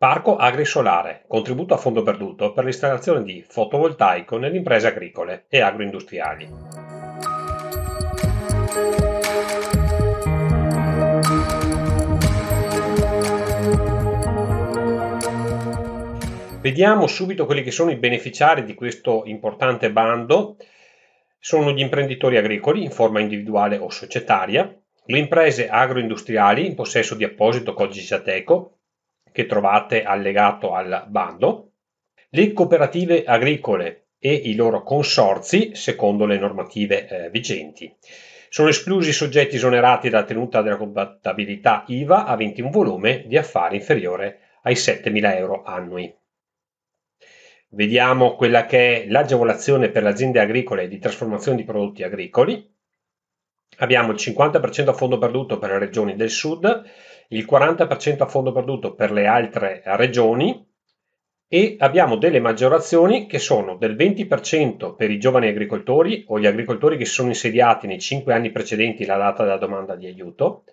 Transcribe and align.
Parco 0.00 0.36
agrisolare, 0.36 1.24
contributo 1.28 1.74
a 1.74 1.76
fondo 1.76 2.02
perduto 2.02 2.54
per 2.54 2.64
l'installazione 2.64 3.22
di 3.22 3.44
fotovoltaico 3.46 4.38
nelle 4.38 4.56
imprese 4.56 4.86
agricole 4.86 5.44
e 5.50 5.60
agroindustriali. 5.60 6.48
Vediamo 16.62 17.06
subito 17.06 17.44
quelli 17.44 17.62
che 17.62 17.70
sono 17.70 17.90
i 17.90 17.96
beneficiari 17.96 18.64
di 18.64 18.72
questo 18.72 19.24
importante 19.26 19.92
bando. 19.92 20.56
Sono 21.38 21.72
gli 21.72 21.80
imprenditori 21.80 22.38
agricoli 22.38 22.82
in 22.82 22.90
forma 22.90 23.20
individuale 23.20 23.76
o 23.76 23.90
societaria, 23.90 24.74
le 25.04 25.18
imprese 25.18 25.68
agroindustriali 25.68 26.64
in 26.64 26.74
possesso 26.74 27.14
di 27.14 27.24
apposito 27.24 27.74
codice 27.74 28.14
Ateco 28.14 28.76
che 29.32 29.46
trovate 29.46 30.02
allegato 30.02 30.72
al 30.72 31.04
bando, 31.08 31.72
le 32.30 32.52
cooperative 32.52 33.24
agricole 33.24 34.08
e 34.18 34.32
i 34.32 34.54
loro 34.54 34.82
consorzi 34.82 35.74
secondo 35.74 36.26
le 36.26 36.38
normative 36.38 37.08
eh, 37.08 37.30
vigenti. 37.30 37.92
Sono 38.48 38.68
esclusi 38.68 39.10
i 39.10 39.12
soggetti 39.12 39.56
esonerati 39.56 40.10
dalla 40.10 40.24
tenuta 40.24 40.60
della 40.60 40.76
compatibilità 40.76 41.84
IVA 41.86 42.24
aventi 42.24 42.60
un 42.60 42.70
volume 42.70 43.24
di 43.26 43.36
affari 43.36 43.76
inferiore 43.76 44.40
ai 44.62 44.74
7.000 44.74 45.36
euro 45.36 45.62
annui. 45.62 46.12
Vediamo 47.72 48.34
quella 48.34 48.66
che 48.66 49.04
è 49.04 49.06
l'agevolazione 49.08 49.90
per 49.90 50.02
le 50.02 50.08
aziende 50.08 50.40
agricole 50.40 50.88
di 50.88 50.98
trasformazione 50.98 51.56
di 51.56 51.64
prodotti 51.64 52.02
agricoli. 52.02 52.68
Abbiamo 53.78 54.10
il 54.10 54.18
50% 54.18 54.88
a 54.88 54.92
fondo 54.92 55.18
perduto 55.18 55.58
per 55.58 55.70
le 55.70 55.78
regioni 55.78 56.16
del 56.16 56.30
sud, 56.30 56.82
il 57.32 57.46
40% 57.48 58.22
a 58.22 58.26
fondo 58.26 58.52
perduto 58.52 58.94
per 58.94 59.12
le 59.12 59.26
altre 59.26 59.82
regioni 59.84 60.66
e 61.52 61.76
abbiamo 61.78 62.16
delle 62.16 62.40
maggiorazioni 62.40 63.26
che 63.26 63.38
sono 63.38 63.76
del 63.76 63.96
20% 63.96 64.94
per 64.94 65.10
i 65.10 65.18
giovani 65.18 65.48
agricoltori 65.48 66.24
o 66.28 66.38
gli 66.38 66.46
agricoltori 66.46 66.96
che 66.96 67.04
si 67.04 67.12
sono 67.12 67.28
insediati 67.28 67.86
nei 67.86 67.98
5 67.98 68.32
anni 68.32 68.50
precedenti 68.50 69.04
la 69.04 69.16
data 69.16 69.42
della 69.42 69.58
domanda 69.58 69.96
di 69.96 70.06
aiuto, 70.06 70.64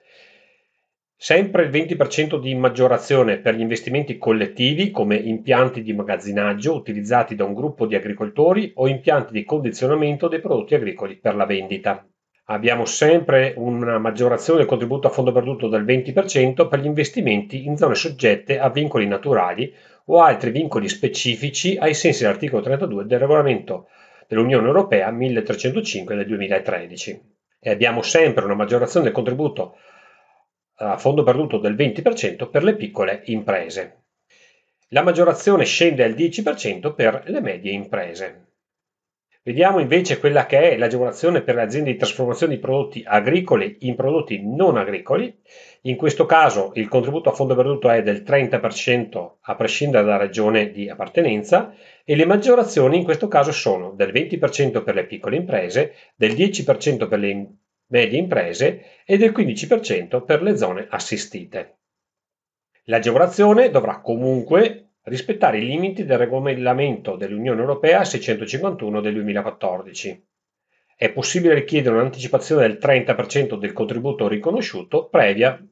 sempre 1.16 1.64
il 1.64 1.70
20% 1.70 2.40
di 2.40 2.54
maggiorazione 2.56 3.38
per 3.38 3.56
gli 3.56 3.62
investimenti 3.62 4.18
collettivi 4.18 4.92
come 4.92 5.16
impianti 5.16 5.82
di 5.82 5.94
magazzinaggio 5.94 6.76
utilizzati 6.76 7.34
da 7.34 7.44
un 7.44 7.54
gruppo 7.54 7.88
di 7.88 7.96
agricoltori 7.96 8.72
o 8.76 8.88
impianti 8.88 9.34
di 9.34 9.44
condizionamento 9.44 10.28
dei 10.28 10.40
prodotti 10.40 10.76
agricoli 10.76 11.18
per 11.18 11.36
la 11.36 11.46
vendita 11.46 12.08
abbiamo 12.50 12.86
sempre 12.86 13.54
una 13.58 13.98
maggiorazione 13.98 14.60
del 14.60 14.68
contributo 14.68 15.08
a 15.08 15.10
fondo 15.12 15.32
perduto 15.32 15.68
del 15.68 15.84
20% 15.84 16.68
per 16.68 16.80
gli 16.80 16.86
investimenti 16.86 17.66
in 17.66 17.78
zone 17.78 17.96
soggette 17.96 18.60
a 18.60 18.70
vincoli 18.70 19.08
naturali 19.08 19.74
o 20.06 20.22
altri 20.22 20.52
vincoli 20.52 20.88
specifici 20.88 21.78
ai 21.78 21.94
sensi 21.94 22.24
dell'articolo 22.24 22.62
32 22.62 23.06
del 23.06 23.20
regolamento 23.20 23.90
dell'Unione 24.28 24.68
Europea 24.68 25.12
1305 25.12 26.16
del 26.16 26.26
2013. 26.26 27.22
E 27.60 27.70
abbiamo 27.70 28.02
sempre 28.02 28.46
una 28.46 28.56
maggiorazione 28.56 29.06
del 29.06 29.14
contributo 29.14 29.78
a 30.80 30.98
fondo 30.98 31.24
perduto 31.24 31.58
del 31.58 31.76
20% 31.76 32.50
per 32.50 32.64
le 32.64 32.76
piccole 32.76 33.24
imprese. 33.26 34.04
La 34.90 35.02
maggiorazione 35.02 35.66
scende 35.66 36.06
al 36.06 36.12
10% 36.12 36.94
per 36.94 37.24
le 37.26 37.42
medie 37.42 37.74
imprese. 37.74 38.47
Vediamo 39.48 39.80
invece 39.80 40.20
quella 40.20 40.46
che 40.46 40.72
è 40.72 40.78
l'agevolazione 40.78 41.42
per 41.42 41.56
le 41.56 41.62
aziende 41.62 41.90
di 41.90 41.98
trasformazione 41.98 42.56
di 42.56 42.60
prodotti 42.60 43.02
agricoli 43.08 43.78
in 43.84 43.96
prodotti 43.96 44.46
non 44.46 44.76
agricoli. 44.76 45.34
In 45.84 45.96
questo 45.96 46.26
caso 46.26 46.74
il 46.76 46.90
contributo 46.90 47.30
a 47.30 47.32
fondo 47.32 47.56
perduto 47.56 47.90
è 47.90 48.04
del 48.04 48.24
30% 48.24 49.36
a 49.40 49.56
prescindere 49.56 50.04
dalla 50.04 50.18
regione 50.18 50.70
di 50.72 50.90
appartenenza 50.90 51.74
e 52.04 52.18
le 52.18 52.26
maggiorazioni 52.26 52.98
in 52.98 53.06
questo 53.06 53.30
caso 53.30 53.54
sono 53.54 53.92
del 53.92 54.12
20% 54.12 54.84
per 54.84 54.96
le 54.96 55.06
piccole 55.06 55.38
imprese, 55.38 55.94
del 56.18 56.34
10% 56.34 57.08
per 57.08 57.18
le 57.18 57.48
medie 57.88 58.20
imprese 58.20 58.84
e 59.06 59.16
del 59.16 59.32
15% 59.32 60.26
per 60.26 60.42
le 60.42 60.58
zone 60.58 60.88
assistite. 60.90 61.78
L'agevolazione 62.90 63.70
dovrà 63.70 64.02
comunque 64.02 64.87
rispettare 65.08 65.60
i 65.60 65.66
limiti 65.66 66.06
del 66.06 66.18
regolamento 66.18 67.16
dell'Unione 67.16 67.62
Europea 67.62 68.04
651 68.04 69.02
del 69.02 69.14
2014. 69.14 70.26
È 70.96 71.12
possibile 71.12 71.54
richiedere 71.54 71.96
un'anticipazione 71.96 72.68
del 72.68 72.78
30% 72.82 73.58
del 73.58 73.74
contributo 73.74 74.28
riconosciuto 74.28 75.08
previa, 75.08 75.64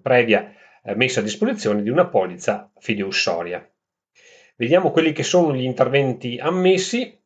previa 0.00 0.52
eh, 0.82 0.94
messa 0.94 1.20
a 1.20 1.22
disposizione 1.22 1.82
di 1.82 1.90
una 1.90 2.06
polizza 2.06 2.70
fideiussoria. 2.78 3.68
Vediamo 4.56 4.90
quelli 4.90 5.12
che 5.12 5.22
sono 5.22 5.54
gli 5.54 5.64
interventi 5.64 6.38
ammessi. 6.38 7.22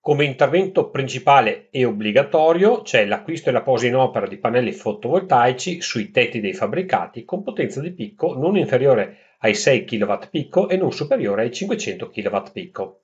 Come 0.00 0.24
intervento 0.24 0.90
principale 0.90 1.68
e 1.70 1.86
obbligatorio 1.86 2.82
c'è 2.82 3.06
l'acquisto 3.06 3.48
e 3.48 3.52
la 3.52 3.62
posa 3.62 3.86
in 3.86 3.96
opera 3.96 4.26
di 4.26 4.36
pannelli 4.36 4.72
fotovoltaici 4.72 5.80
sui 5.80 6.10
tetti 6.10 6.40
dei 6.40 6.52
fabbricati 6.52 7.24
con 7.24 7.42
potenza 7.42 7.80
di 7.80 7.92
picco 7.92 8.36
non 8.36 8.58
inferiore 8.58 9.33
ai 9.44 9.54
6 9.54 9.84
kW 9.84 10.14
picco 10.30 10.68
e 10.68 10.76
non 10.76 10.92
superiore 10.92 11.42
ai 11.42 11.52
500 11.52 12.08
kW 12.08 12.36
picco. 12.52 13.02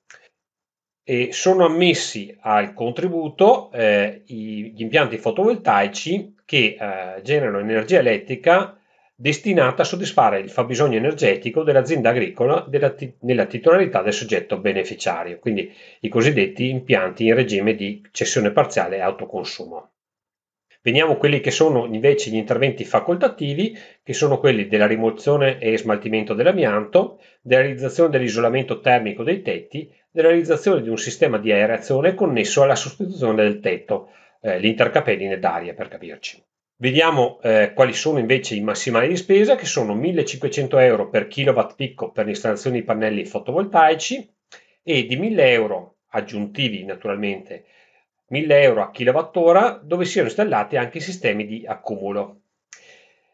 E 1.03 1.29
sono 1.31 1.65
ammessi 1.65 2.35
al 2.41 2.73
contributo 2.73 3.71
eh, 3.71 4.23
gli 4.25 4.81
impianti 4.81 5.17
fotovoltaici 5.17 6.35
che 6.45 6.77
eh, 6.79 7.21
generano 7.21 7.59
energia 7.59 7.99
elettrica 7.99 8.75
destinata 9.15 9.83
a 9.83 9.85
soddisfare 9.85 10.39
il 10.39 10.49
fabbisogno 10.49 10.97
energetico 10.97 11.61
dell'azienda 11.61 12.09
agricola 12.09 12.65
della, 12.67 12.95
nella 13.19 13.45
titolarità 13.45 14.01
del 14.01 14.13
soggetto 14.13 14.57
beneficiario, 14.57 15.37
quindi 15.37 15.71
i 15.99 16.09
cosiddetti 16.09 16.69
impianti 16.69 17.27
in 17.27 17.35
regime 17.35 17.75
di 17.75 18.01
cessione 18.11 18.49
parziale 18.49 18.97
e 18.97 19.01
autoconsumo. 19.01 19.90
Veniamo 20.83 21.13
a 21.13 21.17
quelli 21.17 21.41
che 21.41 21.51
sono 21.51 21.85
invece 21.85 22.31
gli 22.31 22.35
interventi 22.35 22.83
facoltativi, 22.85 23.77
che 24.01 24.13
sono 24.13 24.39
quelli 24.39 24.67
della 24.67 24.87
rimozione 24.87 25.59
e 25.59 25.77
smaltimento 25.77 26.33
dell'amianto, 26.33 27.19
della 27.43 27.61
realizzazione 27.61 28.09
dell'isolamento 28.09 28.79
termico 28.79 29.21
dei 29.23 29.43
tetti, 29.43 29.93
della 30.09 30.29
realizzazione 30.29 30.81
di 30.81 30.89
un 30.89 30.97
sistema 30.97 31.37
di 31.37 31.51
aerazione 31.51 32.15
connesso 32.15 32.63
alla 32.63 32.75
sostituzione 32.75 33.43
del 33.43 33.59
tetto, 33.59 34.09
eh, 34.41 34.57
l'intercapeline 34.57 35.37
d'aria 35.37 35.75
per 35.75 35.87
capirci. 35.87 36.43
Vediamo 36.77 37.39
eh, 37.43 37.73
quali 37.75 37.93
sono 37.93 38.17
invece 38.17 38.55
i 38.55 38.61
massimali 38.61 39.07
di 39.07 39.17
spesa, 39.17 39.55
che 39.55 39.65
sono 39.65 39.93
1500 39.93 40.79
euro 40.79 41.09
per 41.09 41.27
kilowatt 41.27 41.75
picco 41.75 42.09
per 42.09 42.25
l'installazione 42.25 42.77
di 42.77 42.83
pannelli 42.83 43.23
fotovoltaici 43.23 44.27
e 44.81 45.05
di 45.05 45.15
1000 45.15 45.51
euro 45.51 45.97
aggiuntivi 46.13 46.83
naturalmente 46.83 47.65
1000 48.31 48.61
euro 48.61 48.81
a 48.81 48.91
kilowattora 48.91 49.81
dove 49.83 50.05
siano 50.05 50.27
installati 50.27 50.77
anche 50.77 50.99
i 50.99 51.01
sistemi 51.01 51.45
di 51.45 51.65
accumulo. 51.65 52.43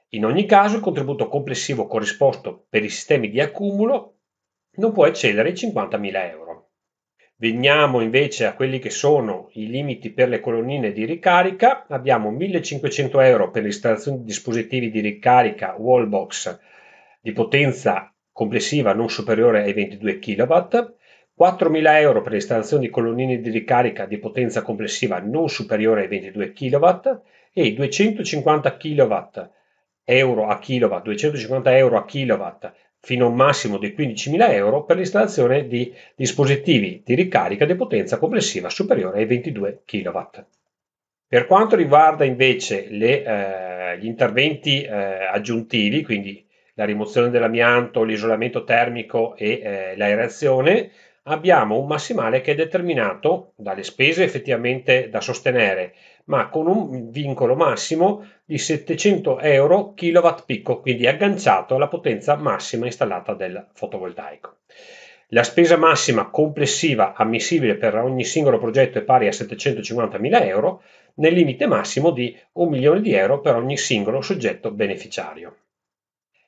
In 0.10 0.26
ogni 0.26 0.46
caso 0.46 0.78
il 0.78 0.82
contributo 0.82 1.28
complessivo 1.28 1.86
corrisposto 1.86 2.66
per 2.68 2.84
i 2.84 2.90
sistemi 2.90 3.30
di 3.30 3.40
accumulo 3.40 4.16
non 4.78 4.92
può 4.94 5.06
eccedere 5.06 5.50
i 5.50 5.54
50.000 5.54 6.30
euro. 6.30 6.70
Veniamo 7.36 8.02
invece 8.02 8.48
a 8.48 8.56
quelli 8.56 8.80
che 8.80 8.90
sono 8.90 9.50
i 9.54 9.68
limiti 9.68 10.10
per 10.10 10.30
le 10.30 10.40
colonnine 10.40 10.92
di 10.92 11.06
ricarica. 11.06 11.86
Abbiamo 11.88 12.32
1500 12.32 13.20
euro 13.20 13.52
per 13.52 13.62
l'installazione 13.62 14.18
di 14.18 14.24
dispositivi 14.24 14.90
di 14.90 15.02
ricarica 15.02 15.76
wallbox 15.78 16.60
di 17.22 17.34
potenza 17.34 18.12
complessiva 18.32 18.94
non 18.94 19.10
superiore 19.10 19.62
ai 19.62 19.74
22 19.74 20.18
kW, 20.18 20.96
4.000 21.38 22.00
euro 22.00 22.22
per 22.22 22.32
l'installazione 22.32 22.86
di 22.86 22.90
colonnine 22.90 23.40
di 23.40 23.52
ricarica 23.52 24.06
di 24.06 24.18
potenza 24.18 24.64
complessiva 24.64 25.20
non 25.20 25.50
superiore 25.50 26.02
ai 26.02 26.08
22 26.08 26.52
kW 26.52 26.86
e 27.54 27.74
250 27.74 28.78
kW 28.78 29.16
euro 30.04 30.48
a 30.48 30.58
kilowatt, 30.58 31.04
250 31.04 31.78
euro 31.78 31.98
a 31.98 32.06
kilowatt 32.06 32.72
fino 33.00 33.26
a 33.26 33.30
un 33.30 33.36
massimo 33.36 33.78
di 33.78 33.94
15.000 33.96 34.52
euro 34.52 34.84
per 34.84 34.98
l'installazione 34.98 35.68
di 35.68 35.94
dispositivi 36.16 37.04
di 37.06 37.14
ricarica 37.14 37.66
di 37.66 37.76
potenza 37.76 38.18
complessiva 38.18 38.70
superiore 38.70 39.20
ai 39.20 39.26
22 39.26 39.82
kW. 39.86 40.20
Per 41.28 41.46
quanto 41.46 41.76
riguarda 41.76 42.24
invece 42.24 42.88
le, 42.90 43.24
eh, 43.24 44.00
gli 44.00 44.06
interventi 44.06 44.82
eh, 44.82 44.92
aggiuntivi, 44.92 46.02
quindi 46.04 46.46
la 46.76 46.86
rimozione 46.86 47.30
dell'amianto, 47.30 48.04
l'isolamento 48.04 48.64
termico 48.64 49.36
e 49.36 49.60
eh, 49.62 49.98
l'aerazione, 49.98 50.92
abbiamo 51.28 51.78
un 51.78 51.88
massimale 51.88 52.42
che 52.42 52.54
è 52.54 52.56
determinato 52.56 53.54
dalle 53.56 53.84
spese 53.84 54.24
effettivamente 54.24 55.10
da 55.10 55.22
sostenere, 55.22 55.94
ma 56.26 56.50
con 56.50 56.68
un 56.68 57.10
vincolo 57.10 57.56
massimo 57.56 58.26
di 58.46 58.58
700 58.58 59.40
euro 59.40 59.94
kilowatt 59.94 60.46
picco, 60.46 60.80
quindi 60.82 61.08
agganciato 61.08 61.76
alla 61.76 61.88
potenza 61.88 62.36
massima 62.36 62.86
installata 62.86 63.34
del 63.34 63.68
fotovoltaico. 63.74 64.58
La 65.32 65.44
spesa 65.44 65.76
massima 65.76 66.30
complessiva 66.30 67.14
ammissibile 67.14 67.76
per 67.76 67.96
ogni 67.96 68.24
singolo 68.24 68.58
progetto 68.60 68.98
è 68.98 69.02
pari 69.02 69.28
a 69.28 69.32
750.000 69.32 70.46
euro, 70.46 70.82
nel 71.16 71.34
limite 71.34 71.68
massimo 71.68 72.12
di 72.12 72.38
1 72.54 72.70
milione 72.70 73.02
di 73.02 73.14
euro 73.14 73.42
per 73.42 73.56
ogni 73.56 73.76
singolo 73.76 74.22
soggetto 74.22 74.72
beneficiario. 74.72 75.56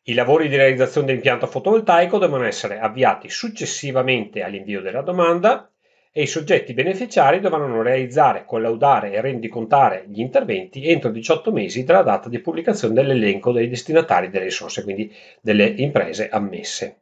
I 0.10 0.16
lavori 0.16 0.48
di 0.48 0.56
realizzazione 0.56 1.06
dell'impianto 1.06 1.46
fotovoltaico 1.46 2.18
devono 2.18 2.44
essere 2.44 2.80
avviati 2.80 3.30
successivamente 3.30 4.42
all'invio 4.42 4.82
della 4.82 5.04
domanda 5.04 5.70
e 6.12 6.24
i 6.24 6.26
soggetti 6.26 6.74
beneficiari 6.74 7.40
dovranno 7.40 7.84
realizzare, 7.84 8.44
collaudare 8.44 9.12
e 9.12 9.22
rendicontare 9.22 10.06
gli 10.08 10.20
interventi 10.20 10.88
entro 10.88 11.12
18 11.12 11.52
mesi 11.52 11.84
dalla 11.84 12.02
data 12.02 12.28
di 12.28 12.40
pubblicazione 12.40 12.96
dell'elenco 12.96 13.52
dei 13.52 13.70
destinatari 13.70 14.32
delle 14.32 14.46
risorse, 14.46 14.82
quindi 14.82 15.14
delle 15.42 15.66
imprese 15.66 16.28
ammesse. 16.28 17.02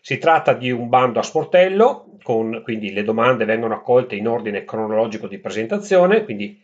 Si 0.00 0.16
tratta 0.16 0.54
di 0.54 0.70
un 0.70 0.88
bando 0.88 1.18
a 1.18 1.22
sportello, 1.22 2.16
con, 2.22 2.62
quindi 2.64 2.94
le 2.94 3.04
domande 3.04 3.44
vengono 3.44 3.74
accolte 3.74 4.16
in 4.16 4.26
ordine 4.26 4.64
cronologico 4.64 5.28
di 5.28 5.38
presentazione, 5.38 6.24
quindi 6.24 6.58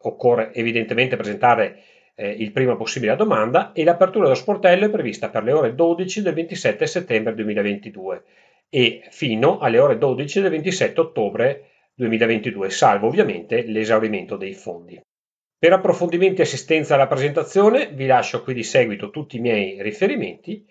occorre 0.00 0.52
evidentemente 0.52 1.16
presentare 1.16 1.80
eh, 2.16 2.30
il 2.30 2.50
prima 2.50 2.76
possibile 2.76 3.12
la 3.12 3.16
domanda 3.16 3.72
e 3.72 3.84
l'apertura 3.84 4.24
dello 4.24 4.36
sportello 4.36 4.86
è 4.86 4.90
prevista 4.90 5.28
per 5.28 5.44
le 5.44 5.52
ore 5.52 5.74
12 5.74 6.22
del 6.22 6.34
27 6.34 6.86
settembre 6.86 7.34
2022 7.34 8.22
e 8.68 9.02
fino 9.10 9.58
alle 9.58 9.78
ore 9.78 9.98
12 9.98 10.40
del 10.40 10.50
27 10.50 11.00
ottobre 11.00 11.68
2022, 11.94 12.70
salvo 12.70 13.06
ovviamente 13.06 13.62
l'esaurimento 13.62 14.36
dei 14.36 14.54
fondi. 14.54 15.00
Per 15.58 15.72
approfondimenti 15.72 16.40
e 16.40 16.44
assistenza 16.44 16.94
alla 16.94 17.06
presentazione 17.06 17.88
vi 17.92 18.06
lascio 18.06 18.42
qui 18.42 18.54
di 18.54 18.62
seguito 18.62 19.10
tutti 19.10 19.36
i 19.36 19.40
miei 19.40 19.82
riferimenti. 19.82 20.66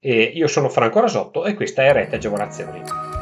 io 0.00 0.46
sono 0.46 0.68
Franco 0.68 1.00
Rasotto 1.00 1.44
e 1.44 1.54
questa 1.54 1.84
è 1.84 1.92
Rete 1.92 2.16
Agevolazioni. 2.16 3.17